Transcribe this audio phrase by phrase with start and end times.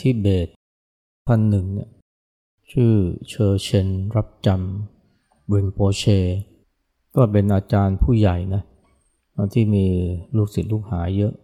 [0.00, 0.48] ที่เบต
[1.26, 1.90] ท่านหนึ่งเนี่ย
[2.72, 2.92] ชื่อ
[3.28, 6.04] เชอร์เชนรับจำรินโปเช
[7.14, 8.62] ก็เป็นอาจารย์ผู้ใหญ่นะ
[9.54, 9.86] ที่มี
[10.36, 11.34] ลูกศิษย์ลูกหาเยอะ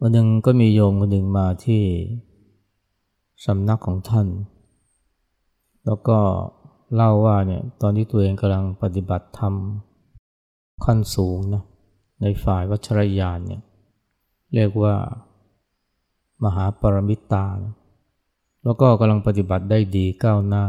[0.00, 1.82] วันหนึ่งก็มีโยมคนหนึ่งมาที่
[3.46, 4.28] สำนักของท่าน
[5.86, 6.18] แล้วก็
[6.94, 9.54] เล่าว่าเนี่ยตอนที่ตัวเองกำลังปฏิบัติธรรม
[10.84, 11.62] ขั้นสูงนะ
[12.20, 13.62] ในฝ่ายวัชรยานเนี่ย
[14.54, 14.94] เรียกว่า
[16.44, 17.46] มหาปรมิตา
[18.64, 20.64] แล้วก็กำลังปฏิบัติได้ดีก้าวหน้า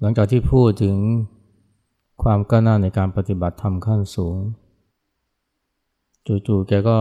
[0.00, 0.96] หลังจากที่พูดถึง
[2.22, 4.36] ความก้าวหน้าในการปฏิบัติธรรมขั้นสูง
[6.46, 6.98] จู่ๆแกก็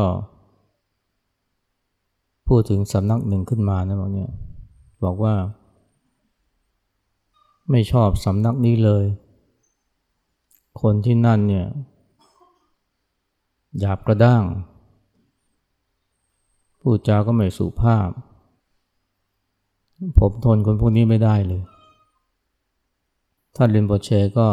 [2.48, 4.32] พูดถึงสำนักหนึ่งขึ้นมานะบอกเนี่ย
[5.04, 5.36] บอกว่า
[7.72, 9.06] ไม่ชอบสำนักนี้เลย
[10.82, 11.68] คนที่นั่นเนี่ย
[13.80, 14.44] หยาบกระด้าง
[16.82, 18.10] พูดจาก็ไม่สุภาพ
[20.20, 21.64] ผมทนคนพวกนี้ไม่ได้เลย
[23.56, 24.48] ท่านลินโบเชก็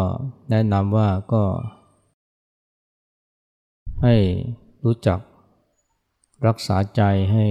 [0.50, 1.42] แนะนำว่าก็
[4.02, 4.14] ให้
[4.84, 5.18] รู้จัก
[6.46, 7.46] รักษาใจให้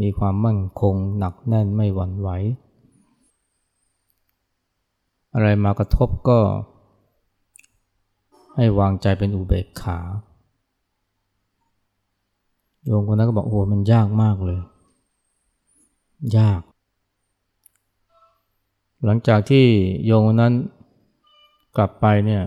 [0.00, 2.28] มีความมั่นคงหนักแน่นไม่หวั่นไหว
[5.34, 6.40] อะไรมากระทบก็
[8.54, 9.98] ให้วางใจเป็นอุเบกขา
[12.86, 14.60] โยมคนนั้นก็บอกโอ้มันยากมากเลย
[16.38, 16.60] ยาก
[19.04, 19.64] หลังจากที่
[20.04, 20.54] โยมคนนั้น
[21.76, 22.42] กลับไปเนี่ย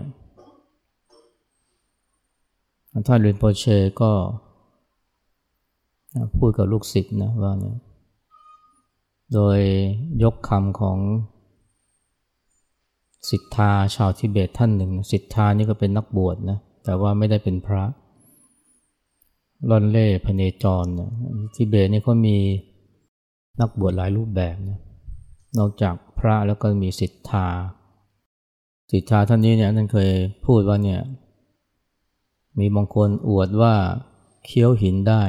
[3.06, 3.64] ท่านเรียนโปเช
[4.00, 4.10] ก็
[6.36, 7.76] พูดกับลูกศิษย์นะว่าเนี่ย
[9.34, 9.58] โดย
[10.22, 10.98] ยกคำของ
[13.30, 17.84] สิทธาชาวทิเบตท่านหนึ่งสิทธานี่ก็เป็นนักบวชนะแต่ว่าไม่ได้เป็นพระ
[19.70, 21.10] ล่อนเล่พเนจรนะ
[21.54, 22.36] ทิเบตนี่เขามี
[23.60, 24.78] นักบวชหลายรูปแบบนะ
[25.58, 27.48] นอกจากพระแล้วก็มีสิทธา
[28.92, 30.10] สิทธาท่านนี้เนี่ยท่านเคย
[30.46, 31.00] พูดว่าเนี่ย
[32.58, 33.74] มีบางคนอวดว่า
[34.46, 35.22] เคี้ยวหินได้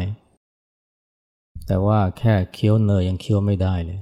[1.67, 3.99] แต่ว่าแค่เคี้ยวเนยยังเคี้ยวไม่ได้เลย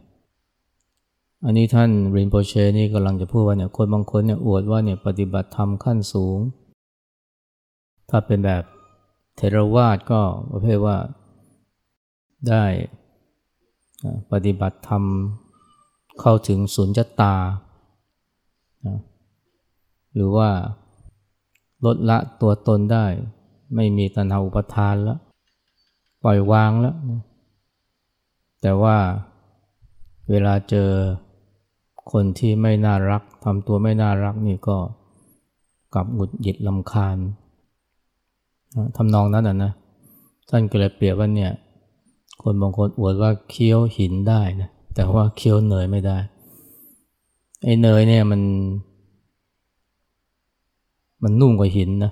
[1.46, 6.40] อันนี้ท่านรินโปเชนี่กำลังจะพูดว่าเนี่ยคนบางคนเนี่ยอวดว่าเนี่ยปฏิบัติธรรมขั้นสูง
[8.10, 8.64] ถ้าเป็นแบบ
[9.36, 10.22] เทรวาสก็
[10.52, 10.98] ประเภทว่า
[12.50, 12.66] ได้
[14.32, 15.04] ปฏิบัติธรรม
[16.20, 17.36] เข้าถึงสุญญตา
[20.14, 20.50] หรือว่า
[21.86, 23.06] ลดละตัวตนได้
[23.76, 25.20] ไม่มีตัณหาอุปทานแล้ว
[26.24, 26.96] ปล่อยวางแล้ว
[28.62, 28.98] แต่ว่า
[30.30, 30.90] เวลาเจอ
[32.12, 34.78] คนที่ไม่น่ารักทำตัวไม่น่ารักนี่ก็
[35.94, 37.18] กลับหงุดหงิดลำคาญ
[38.98, 39.72] ทำนองนั้นอะนะ
[40.50, 41.52] ท่านก็เลยเปรียบว่าเนี่ย
[42.42, 46.18] คนบางคนอวดว่าเคี้ยวหินได้นะแต่ว่าเคี้ยวเนยไม่ได้
[47.64, 48.42] ไอ้เนยเนี่ยมัน
[51.24, 52.12] มันนุ่มกว่าหินนะ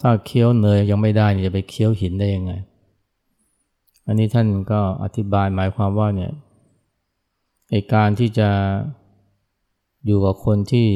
[0.00, 2.52] ถ้าเคี้ยวเนยยังไม่ได้จะไปเคี้ยวหินได้ยังไง
[4.06, 6.32] อันนี้ท่านก็อธิบายหมายความว่าเนี่ย
[7.70, 8.48] ไอการที่จะ
[10.06, 10.88] อยู่กับคนที่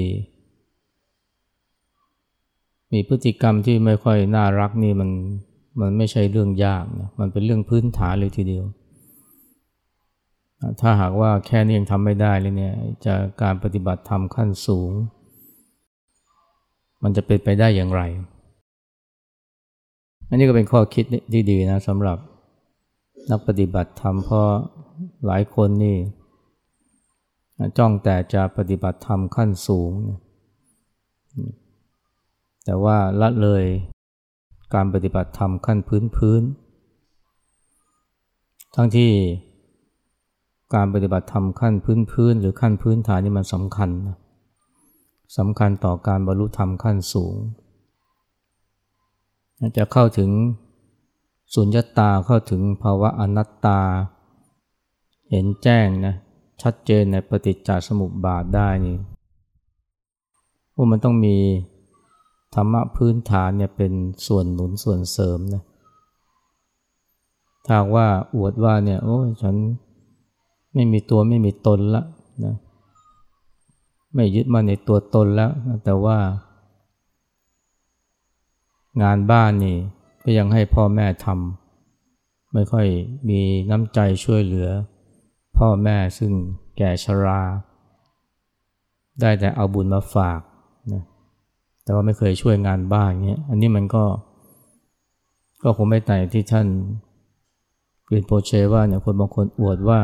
[2.97, 5.11] มีพฤติกรรมที่ไม่ค่อยน่ารักนี่มัน
[5.81, 8.65] มันไม่ใช่เรื่องยากนะมันเป็นเรื่องพื้นฐานเลยทีเดียว
[10.81, 12.75] ถ้าหากว่าแค่นี้ยังทำไม่ได้เลยเนี่ย
[13.05, 14.91] จะการปฏิบัติธรรมขั้นสูง
[17.03, 18.03] มันจะเป็นไปได้อย่างไร
[20.29, 22.19] อันนี้ก็เป็นข้อคิดที่ดีนะสำหรับ
[23.31, 24.49] นักปฏิบัติธรรมเพราะ
[25.27, 25.97] หลายคนนี่
[27.79, 29.93] จ้องแต่จะปฏิบัติธรรมขั้นสูง
[32.67, 33.65] แต่ว่าละเลย
[34.75, 36.43] การปฏิบัติธรรมขั้นพื้นพื้น
[38.75, 39.13] ทั้งที่
[40.75, 44.17] การปฏิบัติธรรมขั้นพื้นพื้น หรือขั้นพื้นฐานนี่มันสำคัญนะ
[45.39, 47.35] สำคัญต่อการบรรลุธรรมขั้นสูง
[49.77, 50.31] จะเข้าถึง
[51.55, 53.81] สุญญตาเข้าถึงภาวะอนัตตา
[55.31, 56.15] เห็นแจ้งนะ
[56.63, 58.97] ชัดเจนในปฏิจจสมุปบาทได้นี่
[60.75, 61.37] ว่ามันต้องมี
[62.57, 63.93] ธรรมะพื้นฐานเนี่ยเป็น
[64.27, 65.63] ส่วนหนุนส่วนเสริมนะ
[67.67, 69.57] ถ้าว่าอวดว่าเนี่ยโอ้ยฉัน
[70.75, 72.03] ไม่มีตัวไม่มีตนละ
[72.45, 72.55] นะ
[74.15, 75.51] ไม่ยึดมาในตัวตนแล้ว
[75.85, 76.19] แต่ว่า
[79.03, 79.77] งานบ้านนี่
[80.25, 82.87] ก็ยังให้พ่อแม่ทำไม่ค่อย
[83.29, 84.69] มีน้ำใจช่วยเหลือ
[85.59, 86.33] พ่อแม่ซึ่ง
[86.79, 87.43] แก่ชรา
[89.21, 90.41] ได้แต่เอาบุญมาฝาก
[91.87, 94.05] แต่ว่าไม่เคยช่วยงานบ้านเงี้ย อันนี้มันก็
[95.63, 96.67] ก็คงไม่ต่ที่ท่าน
[98.09, 100.01] เรีนโปเชว่าเนี่ยคนบางคนอวดว่า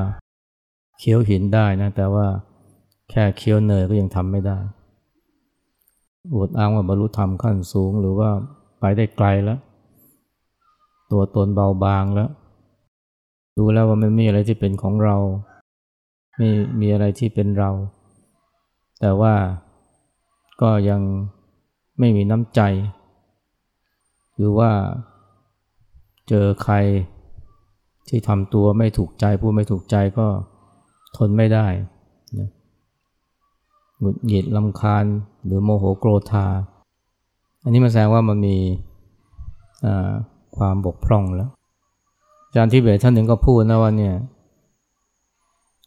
[0.98, 2.26] เคี้ยวหินได้นะ แต่ว่า
[3.10, 4.58] แค่เคี้ยวเนยก็ยังทำไม่ได้
[6.34, 8.30] อวดอ้างว่าบรรลุธรรมขั้นสูงหรือว่า
[8.80, 9.58] ไปได้ไกลแล้ว
[11.12, 12.30] ตัวตนเบาบางแล้ว
[13.56, 15.16] ดูแล้วว่ามันมีอะไรที่เป็นของเรา
[16.36, 16.48] ไม่
[16.80, 17.70] มีอะไรที่เป็นเรา
[19.00, 19.34] แต่ว่า
[20.60, 21.00] ก็ยัง
[22.02, 22.60] ไม่มีน้ำใจ
[24.36, 24.70] หรือว่า
[26.28, 26.74] เจอใคร
[28.08, 30.26] ที่ทำตัวไม่ถูกใจผู้ไม่ถูกใจก็
[31.16, 31.66] ทนไม่ได้
[32.38, 32.48] นะ
[33.98, 35.04] หงุดหงิดลำคาญ
[35.44, 36.46] หรือโมโหโกรธา
[37.62, 38.56] อันนี้มาแสดงว่ามันมี
[40.56, 41.50] ความบกพร่องแล้ว
[42.46, 44.14] อาจารย์ที่เบสท่านหนึ่งก็พูดนะว่าเนี่ย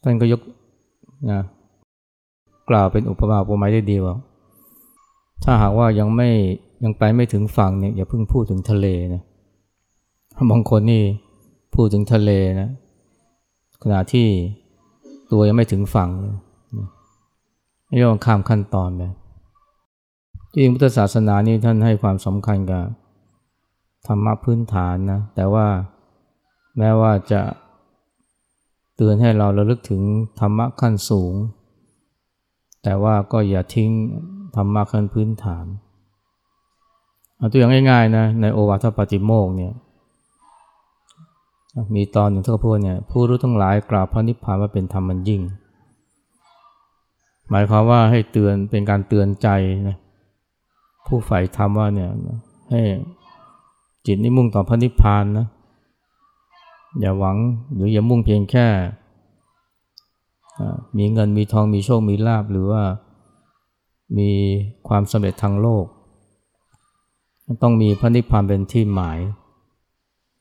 [0.02, 0.40] ท่านก็ยก
[1.30, 1.40] นะ
[2.70, 4.14] กล่าวเป็นอุปมาอุปไมยได้ดีว่า
[5.44, 6.30] ถ้าหากว่ายังไม่
[6.84, 9.22] ยังไปไม่ถึงฝั่งเนี่ยอย่าเพิ่งพูดถึงทะเลนะ
[10.50, 11.02] บางคนนี่
[11.74, 12.30] พูดถึงทะเล
[12.60, 12.68] นะ
[13.82, 14.28] ขณะที่
[15.32, 16.36] ตัวยังไม่ถึงฝั่งเลย
[17.88, 19.02] ไม่ยอมข้ามขั้นตอนไป
[20.52, 22.84] จริงพุทธศาสนานี่ท่านให้ความสำคัญกับ
[24.06, 25.66] ธรรมะพื้นฐานนะ แต่ว่า
[26.78, 27.42] แม้ว่าจะ
[28.96, 30.02] เตือนให้เราระลึกถึง
[30.40, 31.34] ธรรมะขั้นสูง
[32.82, 33.90] แต่ว่าก็อย่าทิ้ง
[34.56, 35.66] ธรรมะขั้นพื้นฐาน
[37.36, 39.72] เอาตัวอย่างง่ายๆนะในโอวาทปฏิโมกเนี่ย
[41.94, 45.42] มีตอนหนึ่งที่เขาพูดเนี่ยผู้รู้ทั้งหลายกล่าวพระนิพพานว่าเป็นธรรมมันยิ่ง
[47.50, 49.48] หมายความว่าให้เตือนเป็นการเตือนใจ
[49.88, 49.96] นะ
[51.06, 52.10] ผู้ใฝ่ธรรมว่าเนี่ย
[52.70, 52.82] ให้
[54.06, 55.46] จิตนิมุ่งต่อพระนิพพานนะ
[57.00, 57.36] อย่าหวัง
[57.74, 58.66] หรืออย่ามุ่งเพียงแค่
[60.98, 62.82] มีเงินมีทองมีโชคมีลาบหรือว่า
[64.18, 64.30] มี
[64.88, 65.84] ความสำเร็จทางโลก
[67.62, 69.18] ต้องมีพระนิพพานเป็นที่หมาย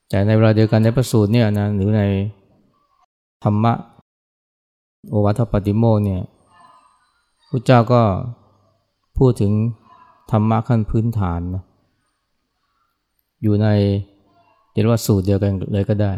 [0.09, 2.03] แต่ในเวลาเดียวกันในประสูตรเนี่ยนะหรือใน
[3.43, 3.73] ธรรมะ
[5.09, 6.21] โอวัตปฏิโมเนี่ย
[7.49, 8.01] พระเจ้าก็
[9.17, 9.51] พูดถึง
[10.31, 11.63] ธรรมะขั้นพื้นฐานนะ
[13.41, 13.67] อยู่ใน
[14.71, 16.11] เรียกว่าสูตรเดียวกันเลยก็ได้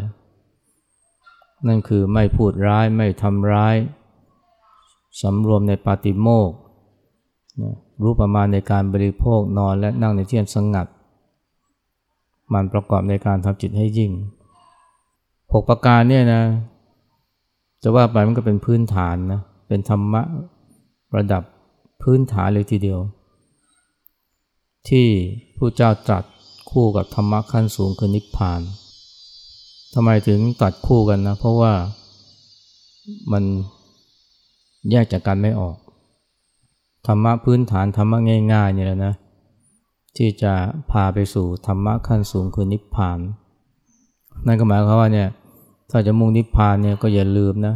[1.66, 3.76] นั่นคือไม่พูดร้ายไม่ทำร้าย
[5.20, 6.50] สำรวมในปาติโมก
[8.02, 10.86] รู้ประมาณในการบริโภคนอนและนั่งในที่สงัด
[12.52, 14.12] มันประกอบในการทำจิตให้ยิ่ง
[15.52, 16.42] หกประการเนี่ยนะ
[17.82, 20.22] จะว่าไปมันก็เป็นพื้นฐานนะเป็นธรรมะ
[21.16, 21.42] ระดับ
[22.02, 23.00] พื้นฐานเลยทีเดียว
[24.88, 25.06] ที่
[25.56, 26.24] ผู้เจ้าตรัส
[26.70, 28.60] คู่กับธรรมะขั้นสูงคือนิพพาน
[29.94, 31.72] ทำไมถึงตัดคู่กันนะ เพราะว่า
[33.32, 33.44] มัน
[34.90, 35.76] แยกจากกันไม่ออก
[37.06, 38.18] ธรรมะพื้นฐานธรรมะ
[38.52, 39.14] ง่ายๆเนี่ยแหละนะ
[40.16, 40.52] ที่จะ
[40.90, 43.18] พาไปสู่ธรรมะขั้นสูงคือนิพพาน
[44.46, 45.28] นั่นก็หมายความว่าเนี่ย
[45.90, 47.74] ถ้าจะมุ่งนิพพานเนี่ยก็อย่าลืมนะ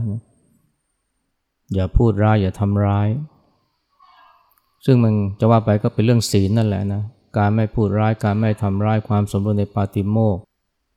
[1.75, 3.09] อย่าพูดร้ายอย่าทำร้าย
[4.85, 7.03] ซึ่งมันจะว่าไปก็เป็นเรื่องศีลนั่นแหละนะ
[7.37, 10.37] การไม่พูดร้ายการไม่ทำร้ายความสมบูรณ์ในปาติโมก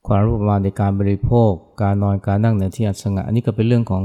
[0.07, 1.51] ความรู้ประมาณในการบริโภค
[1.81, 4.03] การนอนการนั่งในที่อัสงะอันนี้ก็เป็นเรื่องของ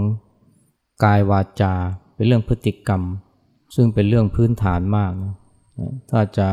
[1.04, 1.74] กายวาจา
[2.14, 3.02] เป็นเรื่องพฤติกรรม
[3.74, 5.34] ซึ่งเป็นเรื่องพื้นฐานมากนะ
[6.10, 6.48] ถ้าจะ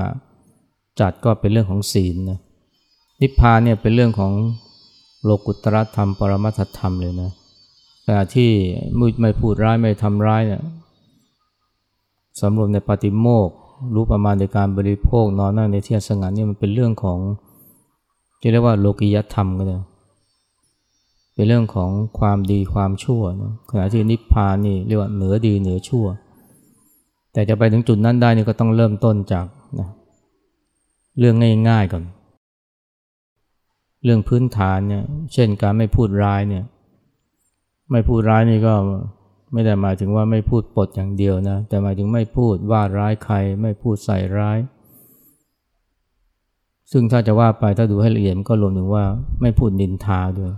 [0.99, 2.39] จัดก็เป็นเรื่องของศีลนะ
[3.21, 4.33] นิพพานเนี่ยเป็นเรื่องของ
[5.23, 7.31] โลกุตตรธรรม ปรมัตธรรมเลยนะ
[8.05, 8.51] ขณะที่
[8.97, 10.63] ไม่ไม่พูดร้ายไม่ทำร้ายเนี่ย
[12.39, 13.49] สำรวมในปฏิโมก
[13.95, 17.19] รู้ประมาณในการบริโภคนอนนั่งในที่สงัดนี่มันเป็นเรื่องของ
[18.39, 19.77] ที่เรียกว่าโลกิยธรรมก็ได้
[21.33, 26.05] เป็นเรื่องของความดีความชั่วนะขณะที่นิพพานนี่เรียกว่าเหนือดีเหนือชั่ว
[27.37, 29.45] แต่จะไปถึงจุดนั้นได้นี่ก็ต้องเริ่มต้นจาก
[29.79, 29.89] นะ
[31.19, 31.35] เรื่อง
[31.69, 32.03] ง่ายๆก่อน
[34.03, 35.03] เรื่องพื้นฐานเนี่ย
[35.33, 36.63] เช่นการไม่พูดร้ายเนี่ย
[37.91, 38.73] ไม่พูดร้ายนี่ก็
[39.53, 44.57] ไม่ได้หมายถึงว่าไม่พูดปดอย่างเดียวนะ แต่หมายถึงไม่พูดว่าร้ายใคร ไม่พูดใส่ร้าย
[46.91, 49.03] ซึ่งถ้าจะว่าไปถ้าดูให้ละเอียดก็รวมถึงว่า
[49.41, 50.53] ไม่พูดนินทาด้วย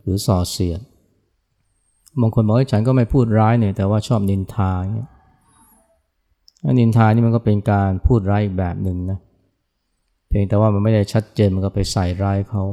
[0.00, 0.80] หรือส่อเสียด
[2.20, 5.08] บางคนบอกว่าฉันก็ไม่พูดร้ายเนี่ย แต่ว่าชอบนินทาเนี่ย
[6.68, 9.18] นินทานี่มันก็เป็นการพูดร้ายอีกแบบหนึ่งนะ
[10.28, 12.64] เพียงแต่ว่ามันไม่ได้ชัดเจนมันก็ไปใส่ร้ายเขา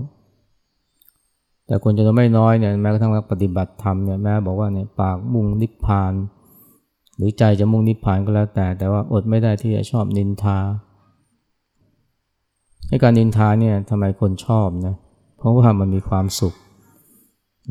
[1.68, 6.14] แต่คนจำนวนไม่น้อยเนี่ยแม้กระทั่งนักปฏิบัติธรรมเนี่ยแม้บอกว่าเนี่ยปากมุ่งนิพพาน
[7.18, 10.58] หรือใจจะมุ่งนิพพานก็แล้วแต่ แต่ว่าอดไม่ได้ที่จะชอบนินทา
[12.90, 14.96] ในการนินทาเนี่ยทำไมคนชอบนะ
[15.38, 16.54] เพราะว่ามันมีความสุข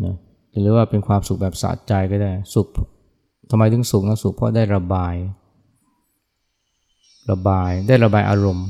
[0.04, 0.14] นะ
[0.60, 2.66] หรือว่าเป็นความสุขแบบสะใจก็ได้สุข
[3.50, 5.14] ทำไมถึงสุขนะสุขเพราะได้ระบาย
[7.30, 8.66] ระบายได้ระบายอารมณ์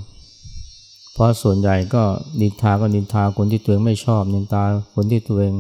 [1.13, 2.03] เพราะส่วนใหญ่ก็
[2.41, 4.63] นินทาก็นินทาคนที่ตัวเองไม่ชอบ นินทา
[4.95, 5.55] คนที่ตัวเอง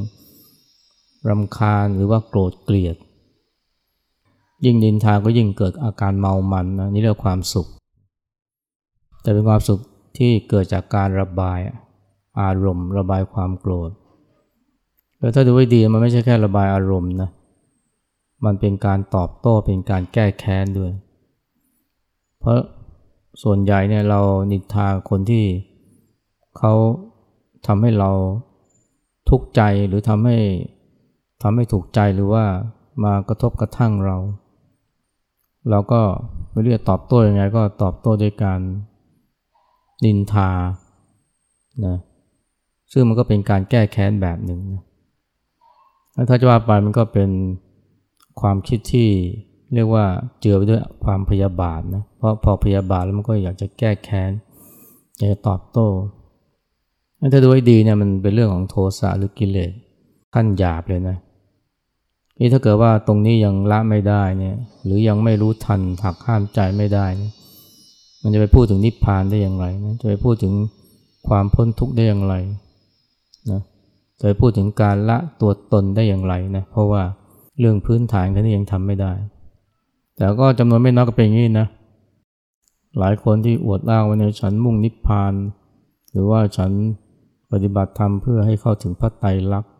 [1.28, 2.96] รำคาญหรือว่าโกรธเกลียด
[4.64, 7.66] ยิ่งนินทาก็ยิ่งเกิดอาการเมามันนะนี่เรียกความสุข
[9.22, 9.78] แต่เป็นความสุข
[10.18, 11.58] ที่เกิดจากการระบาย
[12.40, 13.90] อารมณ์ ระบายความโกรธ
[15.18, 17.30] แล้วถ้าดูไว้ดีมันไม่ใช่แค่ระบายอารมณ์นะ
[18.44, 20.92] มันเป็นการตอบโต้เป็นการแก้แค้นด้วย
[22.40, 22.58] เพราะ
[23.42, 25.44] ส่วนใหญ่เนี่ยเรานินทาคนที่
[26.58, 26.72] เขา
[27.66, 28.10] ทำให้เรา
[29.28, 30.38] ทุกข์ใจหรือทำให้
[31.42, 32.44] ทำให้ถูกใจหรือว่า
[33.04, 34.16] มากระทบกระทั่งเรา
[35.70, 36.00] เราก็
[36.50, 38.60] ไม่รู้จะตอบโต้ยังไงก็ตอบโต้ด้วยการ
[40.04, 40.50] นินทา
[41.84, 41.96] นะ
[42.92, 44.82] ซึ่งมันก็เป็นการแก้แค้นแบบหนึ่งนะ
[46.28, 47.30] ถ้าจะว่าไปมันก็เป็น
[48.40, 49.10] ความคิดที่
[49.74, 50.04] เรียกว่า
[50.40, 54.30] เจือไปด้วยความพยาบาทนะ เพราะพอพยาบาทแล้วมันก็อยากจะแก้แค้น
[55.16, 55.88] อยากจะตอบโต้
[57.32, 59.72] ถ้าดูให้ดีเนี่ยมันเป็นเรื่องของโทสะหรือกิเลส
[60.34, 61.16] ขั้นหยาบเลยนะ
[62.38, 67.32] นี่ถ้าเกิดว่าตรงนี้ยังละไม่ได้เนี่ยหรือยังไม่รู้ทันหักห้ามใจไม่ได้เนี่ย
[68.22, 70.52] มันจะไปพูดถึงนิพพานได้อย่างไรนะจะไปพูดถึง
[71.28, 72.34] ความพ้นทุกข์ได้อย่างไร
[73.50, 73.60] นะ
[74.18, 77.02] จะไปพูดถึงการละตัวตนได้อย่างไรนะเพราะว่า
[77.58, 79.12] เรื่องพื้นฐานแค่นี้ยังทำไม่ได้
[80.16, 81.66] แต่ก็จำนวนไม่น้อยก็เป็นอย่างนี้นะ
[82.98, 85.34] หลายคนที่อวดอ้างว่าเนี่ยฉันมุ่งนิพพาน
[86.12, 86.70] หรือว่าฉัน
[87.52, 89.72] ปฏิบัติธรรมเพื่อให้เข้าถึงพระไตรลักษณ์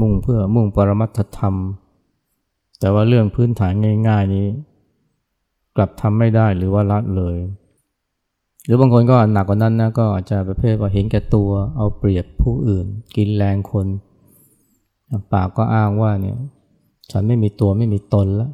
[0.00, 1.54] มุ่งเพื่อมุ่งปรมัตถธรรม
[2.80, 3.72] แต่ว่าเรื่องพื้นฐาน
[4.08, 4.46] ง่าย ๆนี้
[5.76, 7.36] กลับทำไม่ได้หรือว่าละเลย
[8.64, 13.86] หรือบางคนก็หนักกว่านั้นนะก็อาจจะประเภทว่าเห็นแก่ตัว เอาเปรียบผู้อื่น กินแรงคน
[15.32, 16.36] ปากก็อ้างว่าเนี่ย
[17.10, 18.50] ฉันไม่มีตัวไม่มีตนแล้ว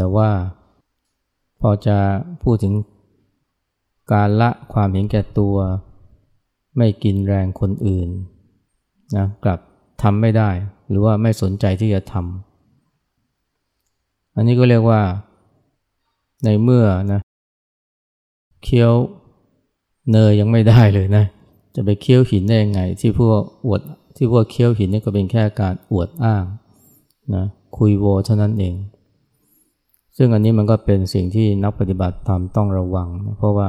[0.00, 0.30] แต่ว่า
[1.60, 1.98] พอจะ
[2.42, 2.74] พูดถึง
[4.12, 5.56] การละความเห็นแก่ตัว
[6.76, 8.08] ไม่กินแรงคนอื่น
[9.16, 9.58] นะกลับ
[10.02, 10.50] ทำไม่ได้
[10.88, 15.00] หรือว่าไม่สนใจที่จะทำอันนี้ก็เรียกว่า
[16.44, 17.20] ในเมื่อนะ
[18.64, 18.92] เคี้ยว
[20.12, 21.24] เนยยังไม่ได้เลยนะ
[21.74, 23.80] จะไปเคี้ยวหินได้ยังไง ที่พวกอวด
[24.16, 26.44] ที่พวกเคี้ยวหินนี่ก็เป็นแค่การอวดอ้าง
[27.34, 27.44] นะ
[27.76, 28.74] คุยโวเท่านั้นเอง
[30.22, 33.68] ซึ่งอันนี้มันก็เป็นสิ่งที่นักปฏิบัติธรรมต้องระวังนะเพราะว่า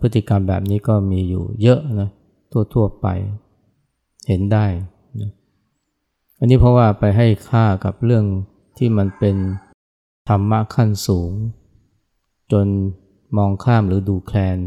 [0.00, 2.08] พฤติกรรมแบบนี้ก็มีอยู่เยอะนะ
[2.74, 3.06] ทั่วๆไป
[4.28, 4.66] เห็นได้
[5.20, 5.30] นะ
[6.38, 8.24] อันนี้เพราะว่าไปให้ค่ากับเรื่อง
[8.78, 9.36] ที่มันเป็น
[10.28, 11.30] ธรรมะขั้นสูง
[12.52, 12.66] จน
[13.36, 14.58] มองข้ามหรือดูแคลน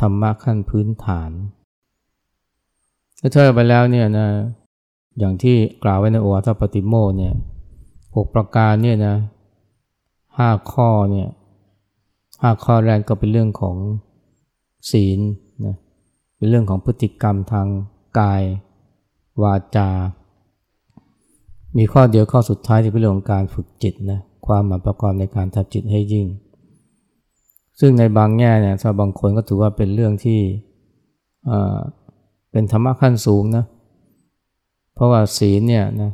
[0.00, 1.30] ธรรมะขั้นพื้นฐาน
[3.20, 4.28] ถ้าเธอไปแล้วเนี่ยนะ
[5.18, 7.34] อย่างที่กล่าวไว้ในโอวาทปฏิโมเนี่ย
[8.16, 9.16] หกประการเนี่ยนะ
[10.38, 11.28] ห้าข้อเนี่ย
[12.42, 13.76] ห้าข้อแรกก็เป็นเรื่องของ
[14.90, 15.18] ศีล
[15.64, 15.76] นะ
[16.36, 17.66] เป็นเรื่องของพฤติกรรมทาง
[18.18, 18.42] กาย
[19.42, 19.90] วาจา
[21.76, 26.26] มีข้อเดียวข้อสุดท้ายที่เป็นเรื่องของการฝึกจิตนะความหมายประกอบในการทำจิตให้ยิ่ง
[27.80, 30.40] ซึ่งในบางแง่เนี่ยถ้าบางคนก็ถือว่าเป็นเรื่องที่
[32.50, 33.64] เป็นธรรมะขั้นสูงนะ
[34.94, 36.10] เพราะว่าศีลเนี่ยนะ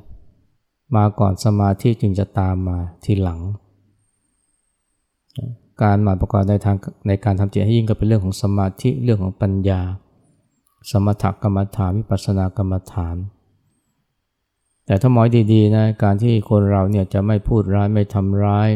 [0.96, 3.40] มาก่อนสมาธิจึงจะตามมาทีหลัง
[5.82, 6.76] การมาประกอบในทาง
[7.08, 9.80] ในการทำจิตให้ยิ่งก็เป็นเรื่องของสมาธิเรื่องของปัญญา
[10.90, 13.16] สมถกรรมฐานวิปัสสนากรรมฐาน
[14.86, 18.68] แต่ถ้ามอยดีๆนะการที่คนเราเนี่ยจะไม่พูดร้ายไม่ทำร้าย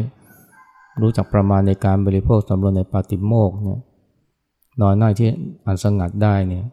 [1.01, 3.79] รู้จักประมาณในการบริโภคสำรวจในปาติโมกเนี่ย
[4.81, 5.27] นอนหน้าที่
[5.65, 6.65] อันสงัดได้เนี่ย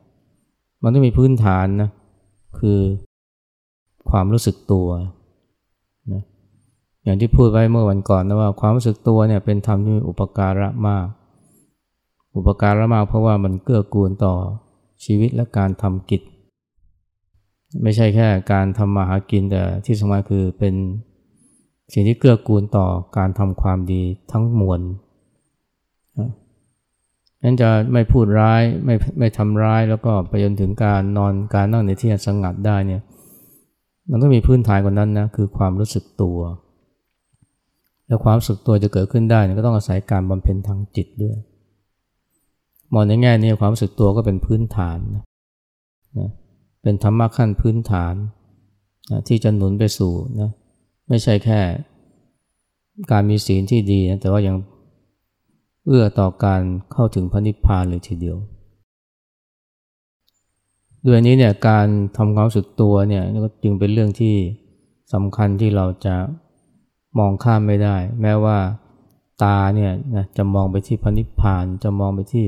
[0.83, 1.91] มันต้องมีพื้นฐานนะ
[2.59, 2.81] คือ
[4.11, 4.89] ความรู้สึกตัว
[7.11, 11.07] อย่างที่พูดไว้เมื่อวันก่อนนะว่าความรู้สึกตัวเนี่ยเป็นธรรมที่อุปการะมาก
[12.37, 14.35] อุปการะมากเพราะว่ามันเกื้อกูลต่อ
[15.05, 16.23] ชีวิตและการทำกิจ
[17.83, 20.75] ไม่ใช่แค่การทำมาหากินแต่ที่สำคัญคือเป็น
[21.93, 22.87] สิ่งที่เกื้อกูลต่อ
[23.17, 24.02] การทำความดี
[24.33, 24.81] ทั้งมวล
[27.43, 33.02] นั้นจะไม่พูดร้ายไม่ไม่ทำร้ายแล้วก็ไปจนถึงการนอนการนั่งในที่สงัดได้เนี่ย
[34.11, 36.38] มันต้องมีพื้นฐานกว่านั้นนะคือความรู้สึกตัว
[38.11, 41.37] แล้วความสึกตัวจะเกิดขึ้นได้ก็ต้องอาศัยการบำเพ็ญทางจิตด้วย
[42.93, 44.99] มองในแง่นี้ความสึกตัวก็เป็นพื้นฐาน
[46.19, 46.31] นะ
[46.83, 48.14] เป็นธรรมะขั้นพื้นฐาน
[49.11, 50.50] นะที่จะหนุนไปสู่นะ
[51.09, 51.61] ไม่ใช่แค่
[53.12, 54.57] การมีศีลที่ดีนะแต่ว่ายัง
[55.87, 56.62] เอื้อต่อการ
[56.93, 58.37] เข้าถึงพระนิพพานเลยทีเดียว
[61.07, 61.87] ด้วยนี้เนี่ยการ
[62.17, 64.35] ทำความสึกตัวเนี่ยก็จึงเป็นเรื่องที่
[65.12, 66.17] สำคัญที่เราจะ
[67.19, 68.59] มองข้ามไม่ได้ แม้ว่า
[69.43, 72.47] ตาเนี่ยนะจะมองไปที่พระนิพพาน จะมองไปที่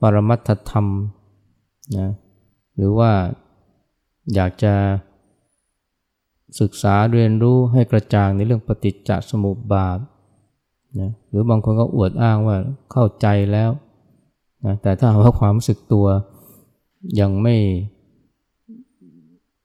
[0.00, 0.86] ปรมัตถธรรม
[1.98, 2.10] นะ
[2.76, 3.10] หรือว่า
[4.34, 4.74] อยากจะ
[6.60, 9.98] ศึกษาเรียนรู้ให้กระจ่างในเรื่องปฏิจจสมุปบาท
[11.00, 12.56] นะหรือบางคนก็อวดอ้างว่า
[12.92, 13.70] เข้าใจแล้ว
[14.64, 16.06] นะแต่ถ้าว่าความรู้สึกตัว
[17.20, 17.56] ยังไม่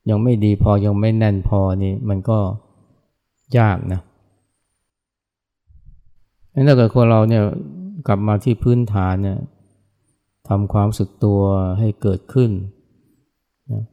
[0.10, 2.39] ยังไม่ดีพอยังไม่แน่นพอนี่มันก็
[3.58, 4.01] ยากนะ
[6.67, 7.43] ถ้าเกิดคนเราเนี่ย
[8.08, 9.39] กลับมาที่พื้นฐานเนี่ย
[10.48, 11.41] ทำความสึกตัว
[11.79, 12.51] ให้เกิดขึ้น
[13.72, 13.84] นะ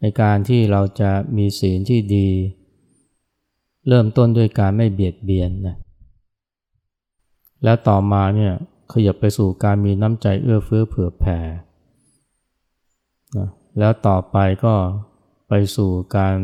[0.00, 2.28] ในการที่เราจะมีศีลที่ดี
[3.88, 5.76] เริ่มต้นด้วยการไม่เบียดเบียนนะ
[7.64, 8.52] แล้วต่อมาเนี่ย
[8.92, 11.38] ขยับไปสู่การมีน้ำใจเอื้อเฟื้อเผื่อแผ่
[13.36, 14.74] นะแล้วต่อไปก็
[15.48, 16.36] ไปสู่การ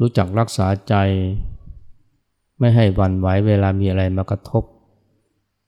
[0.00, 0.94] รู้จักรักษาใจ
[2.58, 4.64] ไม่ให้หวั่นไหวเวลามีอะไรมากระทบ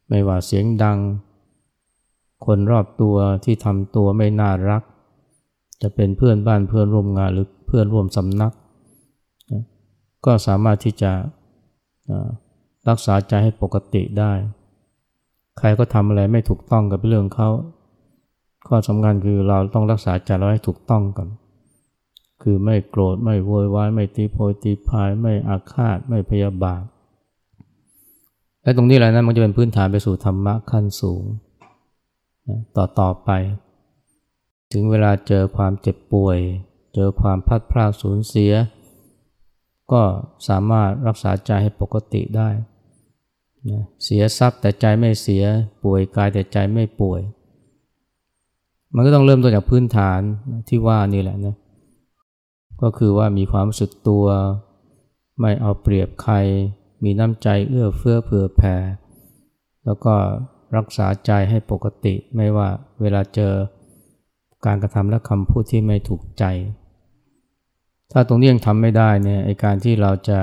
[0.09, 0.99] ไม่ว่าเสียงดัง
[2.47, 4.83] คนรอบตัวที่ทำตัวไม่น่ารัก
[5.83, 8.53] จะเป็นเพื่อนบ้านเพื่อนร่วมงานหรือเพื่อนร่วมสำนัก
[10.25, 11.13] ก็สามารถที่จะ
[12.89, 14.33] รักษาใจให้ปกติได้
[15.59, 17.49] ใครก็ทำอะไรไม่ถูกต้องกับเรื่องเขา
[18.69, 21.29] ข้อสำคัญคือเราต้องรักษาใจเราให้ถูกต้องก่อน
[22.43, 26.83] คือไม่โกรธไม่โวยวายไม่ตีโพยตีพายไม่อาฆาตไม่พยาบาท
[28.63, 31.25] และตรงนี้แหละนะมันจะเป็นพื้นฐานไปสู่ธรรมะขั้นสูง
[32.49, 33.31] นะต่อต่อไป
[34.73, 36.39] ถึงเวลาเจอความเจ็บป่วย
[36.95, 38.53] เจอความพัดพลาดสูญเสีย
[39.93, 40.03] ก็
[40.49, 42.49] สามารถรักษาใจให้ปกติได้
[43.71, 45.45] นะเสียทรัพย์แต่ใจไม่เสีย
[45.85, 47.21] ป่วยกายแต่ใจไม่ป่วย
[48.95, 50.21] มันก็ต้องเริ่มต้นจากพื้นฐาน
[50.69, 51.55] ที่ว่านี่แหละนะ
[52.83, 54.27] ก็คือว่ามีความรู้สึกตัว
[55.41, 56.35] ไม่เอาเปรียบใคร
[57.05, 58.77] มีน้ำใจเอื้อเฟื้อเผื่อแผ่
[59.85, 60.15] แล้วก็
[60.77, 62.69] รักษาใจให้ปกติไม่ว่า
[63.01, 63.53] เวลาเจอ
[64.67, 66.45] การกระทำและคำพูดที่ไม่ถูกใจ
[68.13, 70.41] ถ้าตรงนี้ยังทำไม่ได้เนี่ยไอการที่เราจะ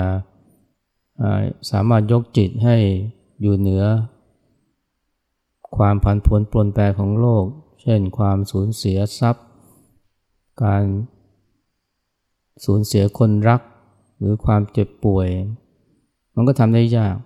[1.70, 2.76] สามารถยกจิตให้
[3.40, 3.84] อยู่เหนือ
[5.76, 7.44] ความผันผวนปลนแปรของโลก
[7.82, 9.46] เช่นความสูญเสียทรัพย์
[10.64, 10.82] การ
[12.64, 13.60] สูญเสียคนรัก
[14.18, 15.28] หรือความเจ็บป่วย
[16.34, 17.16] มันก็ทำได้ยาก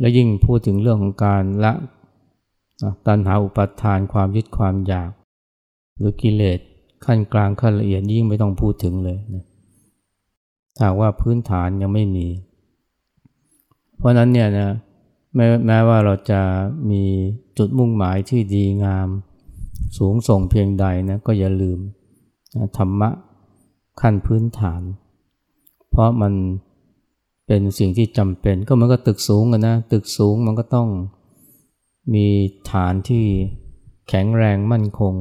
[0.00, 1.72] และยิ่งพูดถึงเรื่องของการละ
[3.06, 5.10] ตัณหาอุปาทานความยึดความอยาก
[5.96, 6.58] หรือกิเลส
[7.04, 9.44] ขั้นกลางขั้นละเอียดยิ่งไม่ต้องพูดถึงเลยนะ
[10.76, 12.28] ถ้าว่าพื้นฐานยังไม่มี
[13.96, 14.70] เพราะนั้นเนี่ยนะ
[15.34, 16.40] แม้แม้ว่าเราจะ
[16.90, 17.02] มี
[17.58, 19.08] จุดมุ่งหมายที่ดีงาม
[19.98, 21.78] สูงส่งเพียงใดนะก็อย่าลืม
[22.76, 23.10] ธรรมะ
[24.00, 24.82] ขั้นพื้นฐาน
[25.90, 26.32] เพราะมัน
[27.46, 30.88] เป็นสิ่งที่จำเป็นก็มือนกับตึกสูงนะตึกสูงมันก็ต้อง
[32.14, 32.26] มี
[32.72, 33.24] ฐานที่
[34.08, 35.14] แข็งแรงมั่นคง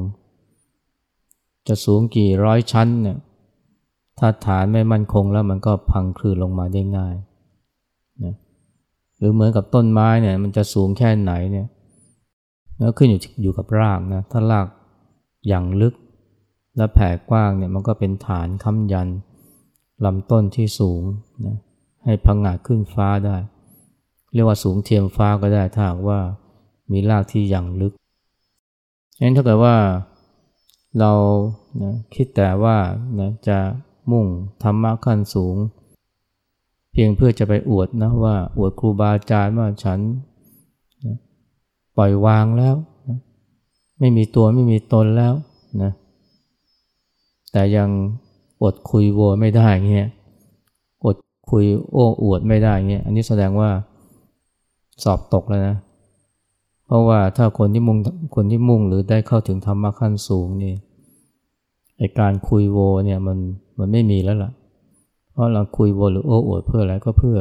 [1.67, 3.17] จะสูงกี่ร้อยชั้นเนี่ย
[4.19, 7.15] ถ้าฐานไม่มั่นคงแล้วมันก็พังคลืนลงมาได้ง่าย
[8.23, 8.35] นะ
[9.17, 11.67] หรือเหมือนกับต้นไม้เนี่ยมันจะสูงแค่ไหนเนี่ย
[12.79, 14.67] แล้วขึ้นอยู่อยู่กับรากนะถ้าราก
[15.47, 15.93] อย่างลึก
[16.77, 19.09] และแผ่กว้างเนี่ยมันก็เป็นฐานค้ำยัน
[20.05, 21.01] ลำต้นที่สูง
[21.45, 21.57] นะ
[22.05, 23.37] ให้พังงาขึ้นฟ้าได้
[24.33, 26.19] เรียกว่าสูงเทียมฟ้าก็ได้ถ้าว่า
[26.91, 27.93] มีรากที่ยังลึก
[29.21, 29.75] งั้นถ้าเกิดว่า
[30.99, 31.11] เรา
[31.83, 32.77] นะคิดแต่ว่า
[33.19, 33.57] นะจะ
[34.11, 34.25] มุ่ง
[34.63, 35.55] ธรรมะขั้นสูง
[36.91, 39.99] เพียงเพื่อจะไปอวดนะว่าอวดครูบาอาจารย์ว่าฉัน
[41.05, 41.15] นะ
[41.97, 42.75] ปล่อยวางแล้ว
[43.07, 43.17] นะ
[43.99, 45.33] ไม่มีตัวไม่มีตนแล้ว
[45.81, 45.91] นะ
[47.53, 47.89] แต่ยัง
[48.63, 50.09] อดคุยโวไม่ได้เงี้ย
[51.05, 51.17] อด
[51.49, 53.69] คุยโอ้อวดไม่ได้เงี้ยอันนี้แสดงว่า
[55.03, 55.75] สอบตกแล้วนะ
[56.85, 57.97] เพราะว่าถ้าคนที่มุ่ง
[58.35, 60.73] คนที่มุ่งหรือได้เข้าถึงธรรมะขั้นสูงนี่
[61.97, 63.37] ไอการคุยโวเนี่ยมัน
[63.79, 64.51] มันไม่มีแล้วล่ะ
[65.31, 67.39] เพราะเราคุยโวหรือโอ้อวดเพื่ออะไรก็เพื่อ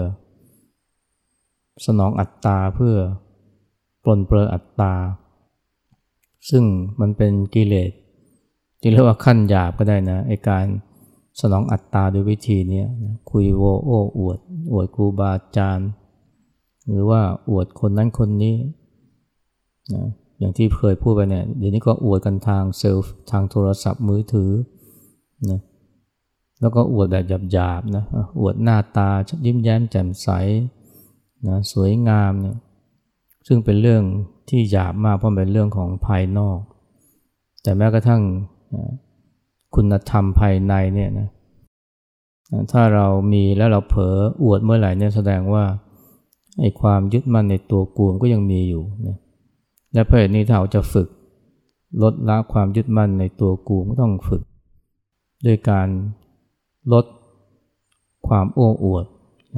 [1.87, 2.97] สนองอัตตาเพื่อ
[4.03, 4.95] ปลนเปลืออัตตา
[6.51, 6.65] ซึ่ง
[7.01, 7.93] มันเป็นกิเลส
[8.83, 10.67] ที่เรียกว่าขั้นหยาบก็ได้นะไอการ
[11.41, 14.39] สนองอัตตาด้วยวิธีนี้นะคุยโวโอ้อวด
[14.73, 15.89] อวดครูบาอาจารย์
[16.89, 18.57] หรือว่าอวดคนนั้นคนนี้
[19.95, 20.05] นะ
[20.39, 24.51] อย่างที่เคยพูดไปเนี่ยเดี๋ยวนี้ก็อวดกันทางเซลฟ์ทางโทรศัพท์มือถือ
[25.51, 25.61] นะ
[26.61, 28.05] แล้วก็อวดแบบหยาบๆนะ
[28.41, 29.11] อวดหน้าตา
[29.45, 30.29] ยิ้มแย้มแจ่มใส
[31.49, 32.57] นะสวยงามเนี่ย
[33.47, 34.03] ซึ่งเป็นเรื่อง
[34.49, 36.59] ที่หยาบมากเพราะเป็นเรื่องของภายนอก
[37.63, 38.23] แต่แม้กระทั่ง
[39.75, 41.29] คุณธรรมภายในเนี่ยนะ
[42.73, 45.65] ถ้าเรามีแล้วเราเผลออวดเมื่อไหร่เนี่ยแสดงว่า
[46.61, 49.17] ไอ้ความยึดมั่นในตัวกูมก็ยังมีอยู่นะ
[49.93, 51.09] และเพราะเหตุนี้ถ้าเราจะฝึก
[52.03, 54.43] ลดละความยึดมั่นในตัวกูก็ต้องฝึก
[55.47, 55.89] ด้วยการ
[56.93, 57.05] ลด
[58.29, 59.07] ความโอ้อวด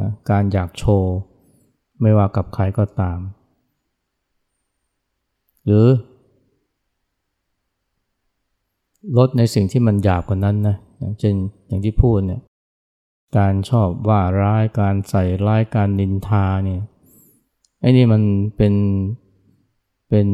[0.00, 1.12] นะการอยากโชว์
[2.00, 3.18] ไม่ว่ากับใครก็ตาม
[5.64, 5.87] หรือ
[9.19, 10.77] ลดในสิ่งที่มันหยาบกว่านั้นนะ
[11.21, 11.35] เช่น
[11.67, 12.40] อย่างที่พูดเนี่ย
[13.38, 16.81] การชอบว่าร้ายการใส่ร้ายการนินทาเนี่ย
[17.81, 18.23] ไอ้นี่มัน
[18.57, 18.75] เป็น
[20.09, 20.27] เป็น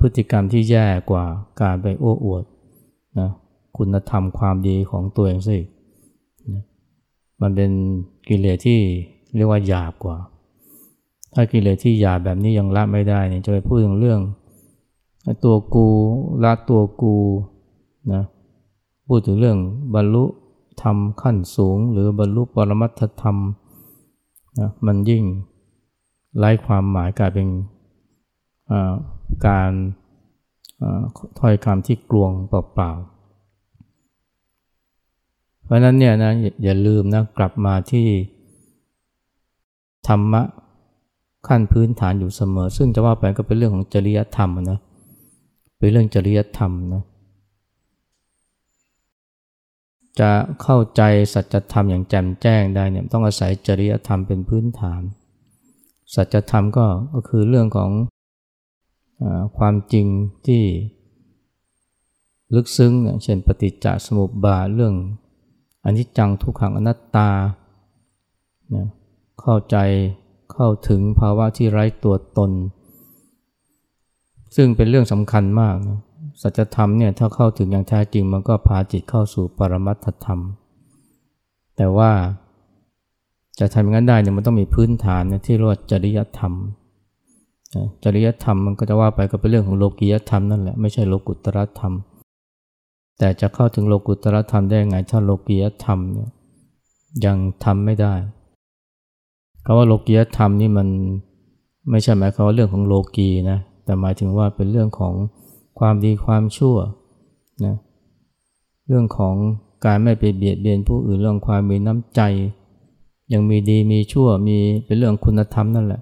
[0.00, 1.24] พฤติกรรมที่แย่กว่า
[1.60, 2.44] การไปโอ้อวด
[3.20, 3.30] นะ
[3.76, 5.58] คุณธรรมความดีของตัวเองสิ
[7.40, 7.70] มันเป็น
[8.28, 8.80] กิเลสที่
[9.36, 10.18] เรียกว่าหยาบกว่า
[11.34, 14.20] ถ้ากิเลสที่หยาบแบบนี้ยังละไม่ได้เนี่ยจะไปพูดถึงเรื่อง
[15.44, 15.88] ตัวกู
[16.44, 17.14] ละตัวกู
[18.12, 18.22] นะ
[19.06, 19.58] พูดถึงเรื่อง
[19.94, 20.24] บรรลุ
[20.82, 23.36] ธรรมขั้นสูง หรือบรรลุปรมัตถธรรม
[24.58, 25.24] นะมันยิ่ง
[26.38, 27.48] ไร้ความหมายกลายเป็น
[29.46, 29.70] การ
[31.38, 33.02] ถ้อยคำที่กลวงเปล่าๆ
[35.64, 36.32] เพราะนั้นเนี่ยนะ
[36.64, 38.06] อย่าลืมนะกลับมาที่
[40.08, 40.42] ธรรมะ
[41.48, 44.78] ขั้นพื้นฐานอยู่เสมอ ซึ่งจะว่าไปก็เป็นเรื่องของจริยธรรมนะ
[45.78, 47.02] เป็นเรื่องจริยธรรมนะ
[50.20, 50.30] จะ
[50.62, 51.02] เข้าใจ
[51.34, 55.02] สัจธรรมอย่างแจ่มแจ้งได้เนี่ยต้องอาศัยจริยธรรมเป็นพื้นฐาน
[56.14, 57.90] สัจธรรมก็ก็คือเรื่องของ
[59.22, 59.24] อ
[59.58, 60.06] ความจริง
[60.46, 60.62] ที่
[62.54, 64.94] ลึกซึ้งเช่นปฏิจจสมุปบาทเรื่อง
[65.84, 67.30] อนิจจังทุกขังอนัตตา
[69.40, 69.76] เข้าใจ
[70.52, 72.50] เข้าถึงภาวะที่ไร้ตัวตน
[74.56, 75.98] ซึ่งเป็นเรื่องสำคัญมากนะ
[76.40, 80.40] สัจธรรมเนี่ยถ้าเข้าถึงอย่างแท้จริงมันก็พาจิตเข้าสู่ปรมัตถธรรม
[81.76, 82.10] แต่ว่า
[83.60, 86.52] จะทำอย่างนั้นได้เนี่ยมันต้องมีพื้นฐานนะที่เรียกว่าจริยธรรม
[88.04, 91.92] จริยธรรมมันก็จะว่าไปก็เป็นเรื่องของโลกียธรรมนั่นแหละไม่ใช่โลกุตรธรรม
[93.18, 96.30] แต่จะเข้าถึงโลกุตรธรรมได้ไงถ้าโลกียธรรมเนี่ย
[97.24, 98.14] ยังทำไม่ได้
[99.64, 100.88] คำว่าโลกียธรรมนี่มัน
[101.90, 105.14] ไม่ใช่หมายความว่าเรื่องของโลกีนะแต่หมายถึงว่าเป็นเรื่องของ
[105.78, 106.76] ความดีความชั่ว
[107.64, 107.76] นะ
[108.86, 109.34] เรื่องของ
[109.84, 112.20] การไม่ไปเบียดเบียนผู้อื่นเรื่องความมีน้ำใจ
[113.32, 116.00] ยังมีดีมีชั่วมีเป็นเรื่องคุณธรรมนั่นแหละ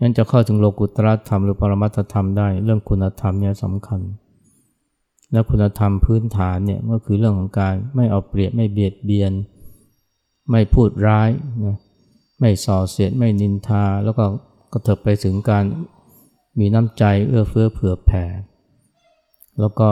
[0.00, 4.00] นั้นจะเข้าถึงโลกุตรธรรมหรือปรมัตธรรมได้เรื่องคุณธรรมเนี่ยสำคัญ
[5.32, 9.32] และคุณธรรมพื้นฐานเนี่ยก็คือเรื่องของการไม่เอาเปรียบไม่เบียดเบียน
[10.50, 11.30] ไม่พูดร้าย
[11.64, 11.76] นะ
[12.40, 14.24] ไม่ส่อเสียดไม่นินทา แล้วก็
[14.72, 15.64] กระเถิบไปถึงการ
[16.58, 18.24] มีน้ำใจเอื้อเฟื้อเผื่อแผ่
[19.60, 19.90] แล้วก็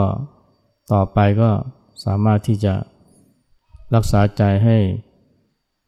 [0.91, 1.49] ต่อไปก็
[2.05, 2.73] สามารถที่จะ
[3.95, 4.77] รักษาใจให้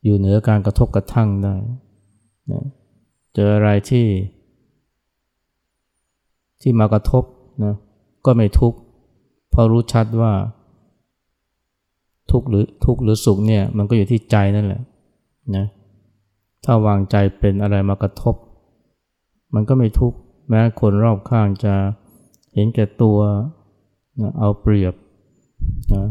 [0.03, 1.55] อยู่เหนือการกระทบกระทั่งได้
[2.51, 2.63] นะ
[3.35, 4.07] เจออะไรที่
[6.61, 7.23] ที่มากระทบ
[7.63, 7.75] นะ
[8.25, 8.77] ก็ไม่ทุกข์
[9.51, 10.33] เพราะรู้ชัดว่า
[12.31, 14.81] ทุกข์หรือทุกข์หรือสุขเนี่ยมันก็อยู่ที่ใจนั่นแหละ
[15.55, 15.65] นะ
[16.63, 18.35] ถ้าวางใจเป็นอะไรมากระทบ
[19.55, 20.17] มันก็ไม่ทุกข์
[20.49, 21.73] แม้คนรอบข้างจะ
[22.53, 23.19] เห็นแก่ตัว
[24.21, 24.93] นะเอาเปรียบ
[25.93, 26.03] นะ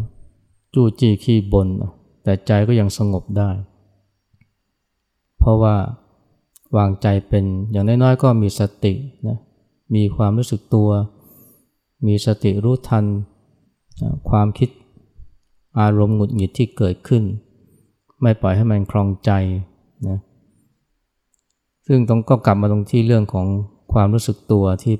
[0.74, 1.82] จู้จี้ขี้บนน
[2.22, 3.50] แต่ใจก็ยังสงบได้
[5.38, 5.74] เพราะว่า
[6.76, 8.94] วางใจเป็นอย่างน้อยๆก็มีสติ
[9.28, 9.38] นะ
[9.94, 10.90] มีความรู้สึกตัว
[12.06, 13.04] มีสติรู้ทัน
[14.02, 14.68] นะความคิด
[15.80, 17.22] อารมณ์หงุดหงิดที่เกิดขึ้น
[18.22, 19.30] ไม่ปล่อยให้มันคลองใจ
[20.08, 20.18] นะ
[21.86, 23.46] ซึ่งต้องก็กลับมาตรงที่เรื่องของ
[23.94, 24.94] ความรู้สึกตัวที่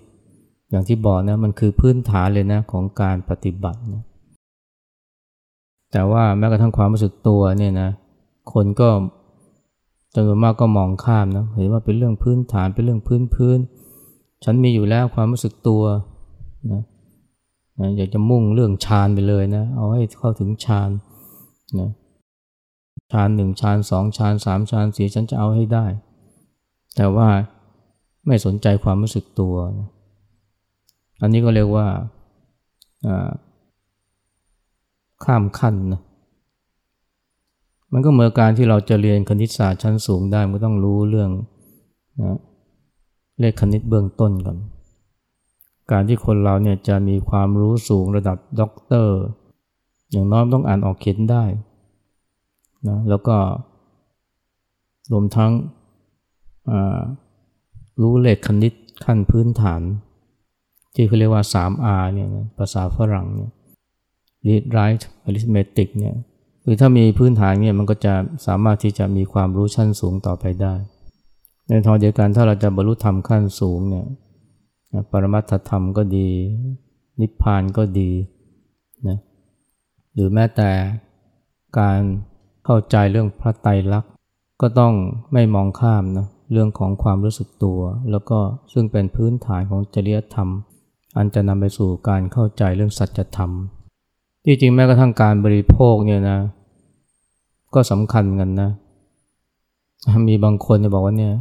[0.70, 4.02] อย่างที่บอกนะมันคือพื้นฐานเลยนะของการปฏิบัตินะ
[5.92, 7.90] แต่ว่าแม้กระทั่งความรู้สึกตัวเนี่ยนะ
[8.52, 8.88] คนก็
[10.14, 13.58] จำนวนมากก็มองข้ามนะเห็นว่าเป็นเรื่องพื้นฐานเป็นเรื่องพื้นพื้น
[14.44, 15.82] ฉันมีอยู่แล้วความรู้สึกตัว
[16.72, 16.82] นะ
[17.80, 20.90] นะอยากจะมุ่งเรื่องฌานไปเลยนะเอาให้เข้าถึงฌาน
[21.80, 21.90] นะ
[23.12, 25.86] ฌานหนึ่งฌานสองฌานสามฌานสี่ฉันจะเอาให้ได้
[26.96, 27.28] แต่ว่า
[28.26, 29.54] ไม่สนใจความรู้สึกตัว
[31.20, 31.86] อันนี้ก็เรียกว่า
[35.24, 36.00] ข้ามขั้นนะ
[37.92, 41.30] มันก็เหมือนการที่เราจะเรียนคณิตศาสตร์ชั้นสูงได้มันก็ต้องรู้เรื่อง
[42.22, 42.38] นะ
[43.40, 44.58] เลขคณิตเบื้องต้นก่อน
[45.92, 49.18] การที่คนเราเนี่ยจะมีความรู้สูงระดับด็อกเตอร์
[50.10, 51.44] อย่างน้อยต้องอ่านออกเขียนได้
[52.88, 53.36] นะแล้วก็
[55.12, 55.52] รวมทั้ง
[58.00, 58.72] รู้เลขคณิต
[59.04, 59.82] ขั้นพื้นฐาน
[60.94, 62.28] ที่เขาเรียกว่า 3R เนี่ย
[62.58, 63.50] ภาษาฝรั่งเนี่ย
[64.46, 66.16] read write arithmetic เนี่ย
[66.64, 68.14] คือถ้ามีพื้นฐานเนี่ยมันก็จะ
[68.46, 70.74] สามารถที่จะมีความรู้ชั้นสูงต่อไปได้
[71.68, 74.06] ในทางเดียวกันถ้าเราจะบรรลุธรรมขั้นสูงเนี่ย
[75.10, 76.28] ปรมัตถธรรมก็ดี
[77.20, 78.10] นิพพานก็ดี
[79.08, 79.18] นะ
[80.14, 80.70] หรือแม้แต่
[81.78, 82.00] การ
[82.64, 84.10] เข้าใจเรื่องพระไตรลักษณ์
[84.60, 84.92] ก็ต้อง
[85.32, 87.80] ไม่มองข้ามนะ เรื่องของความรู้สึกตัว
[88.10, 88.38] แล้วก็
[88.72, 90.48] ซึ่งเป็นพื้นฐานของจริยธรรม
[91.16, 93.50] อันจะนำไปสู่การเข้าใจเรื่องสัจธรรม
[94.44, 96.38] ที่จริงแม้กระทั่งการบริโภคเนี่ยนะ
[97.74, 98.70] ก็สำคัญกันนะ
[100.28, 101.34] มีบางคนจะบอกว่าเนี่ย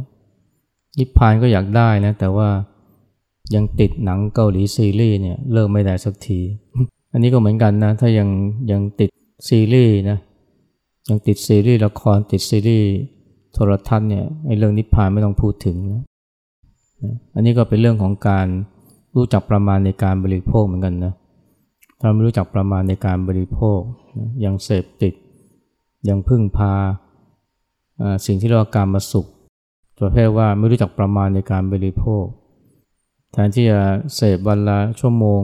[0.98, 2.48] นิพพานก็อยากได้นะ แต่ว่า
[3.54, 6.40] ยังติดหนังเกาหลีซีรีส์เนี่ยเลิกไม่ได้สักที
[7.12, 8.28] อันนี้ก็เหมือนกันนะ ถ้ายัง
[8.70, 9.10] ยังติด
[9.48, 10.18] ซีรีส์นะ
[11.08, 12.90] ยังติดซีรีส์ละครติดซีรีส์
[13.54, 16.02] โทรทัศน์เนี่ยไอ้เรื่องนิพพานไม่ต้องพูดถึงนะ
[17.34, 18.46] อันนี้ก็เป็นเรื่องของการ
[19.16, 21.12] รู้จักประมาณในการบริโภคเหมือนกันนะ
[22.00, 23.78] ถ้าไม่รู้จักประมาณในการบริโภค
[24.44, 25.14] ยังเสพติด
[26.08, 26.74] ยังพึ่งพา
[28.26, 29.26] สิ่งที่เรียกว่าการมาสุข
[30.00, 32.24] ประเภทว่าไม่รู้จักประมาณในการบริโภค
[33.32, 33.80] แทนที่จะ
[34.16, 35.40] เสพวันละชั่วโมง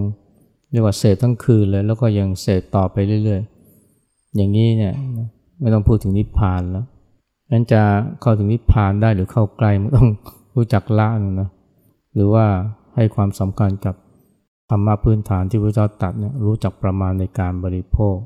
[0.70, 4.94] เรียกว่าเสพทั้งคืนเลยแล้วก็ยังเสพต่อไปเรื่อยๆ อย่างนี้เนี่ย
[5.60, 6.84] ไม่ต้องพูดถึงนิพพานแล้ว
[7.50, 7.82] นั้นจะ
[8.20, 10.08] เข้าถึงนิพพานได้หรือเข้าใกล้มันต้อง
[10.56, 11.08] รู้จักละ
[11.40, 11.50] นะ
[12.14, 12.46] หรือว่า
[12.94, 13.94] ให้ความสำคัญกับ
[14.70, 18.16] ธรรมะพื้นฐานที่พระเจ้าตัดเนี่ยรู้จักประมาณในการบริโภค